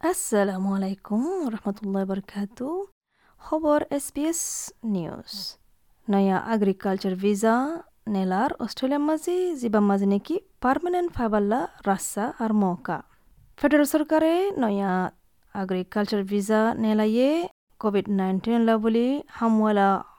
[0.00, 1.22] আসসালামু আলাইকুম
[1.54, 2.68] রহমতুল্লাহ বরকাতু
[3.42, 4.42] খবর এসবিএস
[4.94, 5.32] নিউজ
[6.08, 7.54] নয়া এগ্রিকালচার ভিসা
[8.14, 12.98] নেলার অস্ট্রেলিয়ার মাঝে জিবা মাঝে নাকি পার্মানেন্ট ফাইবাল্লা রাস্তা আর মৌকা
[13.58, 14.32] ফেডারেল সরকারে
[14.62, 14.92] নয়া
[15.54, 17.30] এগ্রিকালচার ভিসা নেলাইয়ে
[17.80, 18.74] কোভিড নাইন্টিন লা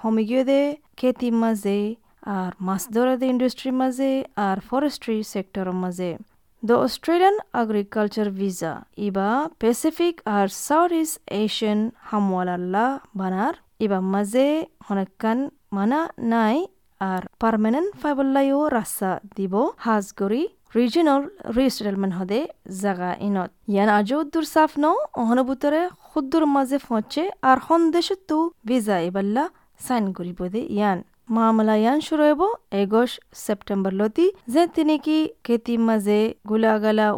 [0.00, 0.60] হমিগিয়ে দে
[0.98, 1.78] খেতি মাঝে
[2.34, 3.28] আর মাছ ধরা দে
[3.82, 4.10] মাঝে
[4.46, 6.10] আর ফরেস্ট্রি সেক্টরের মাঝে
[6.62, 12.86] The Australian Agriculture Visa, iba, Pacific আর সাউথ ইস্ট এশিয়ান হামওয়ালাল্লা
[13.20, 14.46] বানার ইবা মাঝে
[14.86, 15.38] হনেকান
[15.76, 16.00] মানা
[16.32, 16.56] নাই
[17.00, 19.54] আর পার্মানেন্ট ফাইবল্লাইও রাস্তা দিব
[19.86, 20.42] হাজগরি
[20.76, 21.22] রিজিনাল
[21.56, 22.40] রিস্টেলমেন্ট হদে
[22.82, 24.84] জাগা ইনত ইয়ান আজও উদ্দুর সাফ ন
[25.22, 28.36] অহনবুতরে খুদ্দুর মাঝে ফোঁচে আর সন্দেশতো
[28.68, 29.44] ভিজা ইবাল্লা
[29.80, 30.98] সাইন করিব দে ইয়ান
[31.30, 36.20] ইয়ান শুরু হব এগোশ সেপ্টেম্বর লতি যে তিনি কি খেতি মাঝে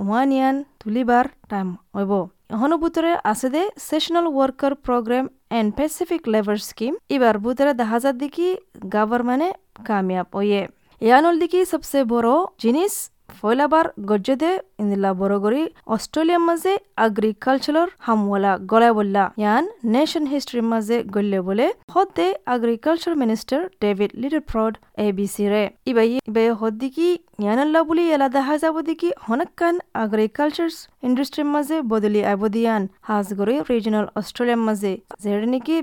[0.02, 2.12] ওয়ান ইয়ান তুলিবার টাইম হইব
[2.54, 8.16] এখনও বুতরে আছে দে seasonal worker program and Pacific labour scheme এবার বুতরে দেখা যার
[8.18, 8.46] দিকে
[8.94, 9.50] গভর্নমেন্টে
[9.84, 10.62] কামিয়াব হইয়ে
[11.00, 12.92] ইয়ানল দিকে সবচেয়ে বড় জিনিস
[13.40, 16.72] ফয়লাবার গজ্জদে ইন্দিলা বড়গরি অস্ট্রেলিয়ার মাঝে
[17.06, 24.10] এগ্রিকালচার হামওয়ালা গলায় বললা। ইয়ান নেশন হিস্ট্রির মাঝে গল্লে বলে হদে agriculture minister David
[24.50, 24.74] Littleproud
[25.04, 27.08] A B C রে ইবাই ইবাই হদ্দিকি
[27.42, 29.74] ইয়ানাল্লা বলি এলা দেখা যাব দিকি হনকান
[30.04, 30.70] এগ্রিকালচার
[31.02, 35.74] ইন্ডাস্ট্রির মাঝে বদলি আবদিয়ান হাজগরি রিজনাল অস্ট্রেলিয়ার মাঝে যেটা নাকি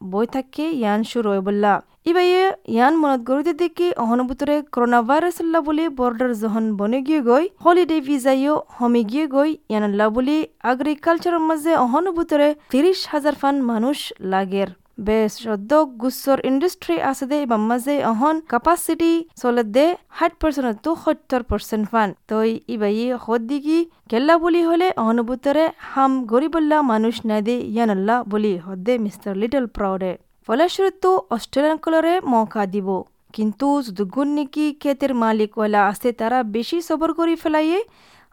[0.00, 1.72] বই থাকে ইয়ান শুরু বললা
[2.10, 7.44] ইবাইয়ে ইয়ান মনত গরুতে দেখি অহনুভূতরে করোনা ভাইরাস আল্লাহ বলি বর্ডার জহন বনে গিয়ে গই,
[7.64, 10.36] হলিডে ভিজাইও হমি গিয়ে গই ইয়ান আল্লাহ বলি
[10.72, 13.98] এগ্রিকালচারের মাঝে অহনুভূতরে তিরিশ হাজার ফান মানুষ
[14.32, 14.68] লাগের।
[15.06, 17.38] বেশ সদ্য গুচ্ছর ইন্ডাস্ট্রি আছে দে
[17.70, 23.78] মাঝে অহন ক্যাপাসিটি চলে দে ষাট পার্সেন্ট তো সত্তর পার্সেন্ট ফান। তই ইবাই হদ্দিকি
[24.10, 29.64] কেল্লা বলি হলে অহনুভূতরে হাম গরিবল্লা মানুষ না দে ইয়ান আল্লাহ বলি হদ্দে মিস্টার লিটল
[29.76, 30.12] প্রাউডে
[30.48, 31.04] ফলস্বরূপ
[31.34, 32.88] অস্ট্রেলিয়ান কলরে মৌকা দিব।
[33.36, 33.66] কিন্তু
[33.96, 37.80] দুগুণ নাকি ক্ষেতের মালিকওয়ালা আছে তারা বেশি সবর করে ফেলাইয়ে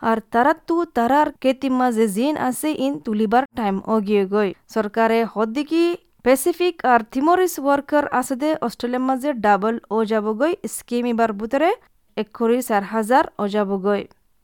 [0.02, 5.84] আর তারা তো তারার কেতি মাঝে জিন আছে, ইন তুলিবার টাইম অগিয়ে গই সরকারে হদ্দিকি
[6.26, 11.70] প্যাসিফিক আর থিমরিস ওয়ার্কার আছে দে অস্ট্রেলিয়ার মাঝে ডাবল ও যাবগৈ স্কিম এবার বুতরে
[12.18, 14.02] একরি চার হাজার ও যাবগৈ।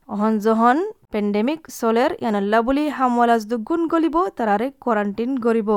[0.09, 0.77] অহন জহন
[1.11, 5.69] পেন্ডেমিক চলের ইয়ানাল্লা বুলি হামওয়ালাজ দুগুণ গলিব তারারে কোয়ারেন্টিন গরিব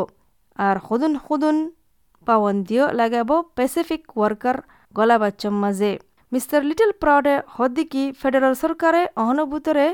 [0.58, 1.56] আর সদুন সদুন
[2.26, 4.56] পাবন্দিও লাগাব প্যাসিফিক ওয়ার্কার
[4.94, 5.90] গলা বাচ্চম মাঝে
[6.32, 9.86] মিস্টার লিটল প্রাউডে হদ্দিকি ফেডারেল সরকারে অহনুভূতরে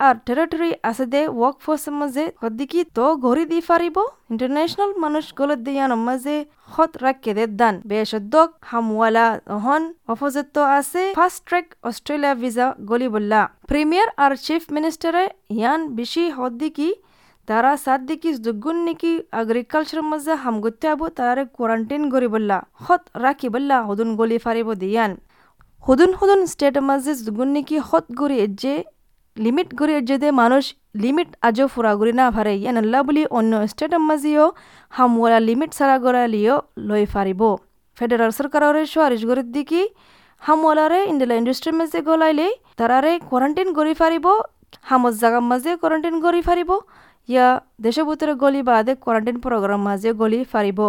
[0.00, 3.96] আর টেরিটরি আছে দে ওয়ার্ক ফোর্সের মাঝে হদ্দিকি তো ঘড়ি দি পারিব
[4.32, 6.36] ইন্টারন্যাশনাল মানুষ গলত দিয়ান মাঝে
[6.72, 13.40] হত রাখকে দে দান বেশদ্দক হামওয়ালা অহন অপোজিট আছে ফার্স্ট ট্রেক অস্ট্রেলিয়া ভিসা গলি বললা
[13.70, 16.88] প্রিমিয়ার আর চিফ মিনিস্টারে ইয়ান বেশি হদ্দিকি
[17.48, 23.48] তারা সাত দিকি দুগুণ নাকি এগ্রিকালচার মাঝে হামগত্যে আবু তারারে কোয়ারেন্টাইন করি বললা হত রাখি
[23.54, 25.12] বললা হদুন গলি ফারিব দিয়ান
[25.82, 28.74] হুদুন হুদুন স্টেট মাঝে দুগুণ নাকি হত গড়ি যে
[29.36, 30.64] লিমিট গড়ি দে মানুষ
[30.96, 34.46] লিমিট আজও ফুরা গড়ি না ফারে ইয়ান আল্লাহ বলি অন্য স্টেটের মাঝেও
[34.92, 36.56] হামওয়ালা লিমিট সারা গড়ালিও
[36.88, 37.42] লই ফারিব
[37.98, 39.80] ফেডারেল সরকারের সুয়ারিশ গড়ির দিকে
[40.42, 42.46] হামওয়ালারে ইন্ডিয়া ইন্ডাস্ট্রির মাঝে গলাইলে
[42.78, 44.26] তারারে কোয়ারেন্টাইন করি ফারিব
[44.88, 46.70] হামত জাগার মাঝে কোয়ারেন্টাইন করি ফারিব
[47.28, 47.46] ইয়া
[47.84, 50.80] দেশভূতরে গলি বাদে কোয়ারেন্টাইন প্রোগ্রাম মাঝে গলি ফারিব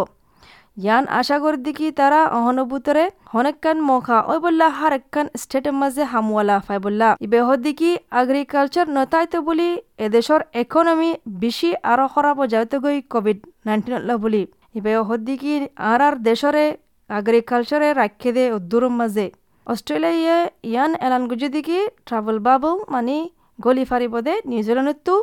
[0.77, 6.55] ইয়ান আশা করি দেখি তারা অহনুভূতরে হনেকান মখা ওই বললা হার একখান স্টেটের মাঝে হামওয়ালা
[6.67, 9.69] ফাই বললা। ইবে হদিকি এগ্রিকালচার নতাইতে বলি
[10.05, 11.09] এদেশর ইকোনমি
[11.43, 14.43] বেশি আরও খারাপ যাইতে গই কোভিড নাইন্টিন বলি।
[14.77, 15.53] ইবে হদিকি
[15.91, 16.65] আর আর দেশরে
[17.09, 19.25] এগ্রিকালচারে রাখে দে উদ্দুরম মাঝে
[19.67, 20.37] অস্ট্রেলিয়া
[20.71, 23.17] ইয়ান এলান গুজি দিকি ট্রাভেল বাবল মানে
[23.65, 25.15] গলি ফারিব দে। নিউজিল্যান্ডতো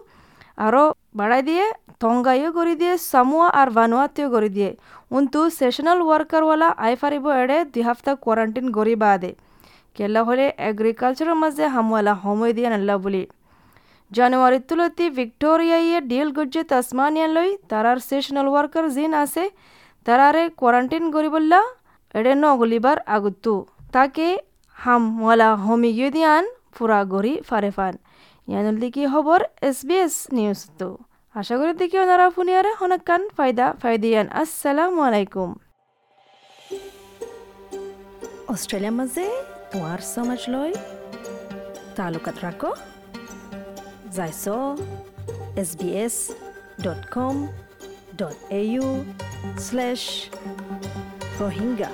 [0.66, 0.84] আরও
[1.18, 1.64] বাড়াই দিয়ে
[2.02, 4.70] তঙ্গাইও করে দিয়ে, সামুয়া আর ভানুয়াতেও করে দিয়ে।
[5.16, 9.30] উন্তু সেশনাল ওয়ার্কারওয়ালা আই ফারিব এড়ে দুই হাফতা কোয়ারেন্টাইন গড়ি বাদে
[9.96, 13.22] কেলা হলে এগ্রিকালচারের মাঝে হামওয়ালা সময় দিয়ে নাল্লা বলি।
[14.10, 19.44] জানুয়ারির তুলতি ভিক্টোরিয়াইয়ে ডিল গজ্জে তাসমানিয়ান লই তারার সেশনাল ওয়ার্কার জিন আছে
[20.06, 21.60] তারারে কোয়ারেন্টাইন গড়ি বললা
[22.14, 23.54] এড়ে নগলিবার আগুত্তু
[23.94, 24.26] তাকে
[24.76, 26.44] হামওয়ালা হমি গিয়ে দিয়ান
[26.74, 27.70] ফুরা গড়ি ফারে
[28.48, 30.88] ফান ইয়ানুল দিকে খবর এস বি এস নিউজ তো
[31.34, 35.50] আশা করি দিকে ওনারা ফুনিয়ারে হনকান ফায়দা ফায়দিয়ান। আসসালামু আলাইকুম।
[38.52, 39.26] অস্ট্রেলিয়ার মাঝে
[39.70, 40.74] তোমার সমাজ লয়।
[41.96, 42.70] তালুকাত রাখো
[44.16, 44.44] যাইছ
[45.60, 46.16] S B S
[46.84, 47.36] dot com
[48.20, 48.86] dot A U
[49.66, 50.02] slash
[51.40, 51.90] Rohingya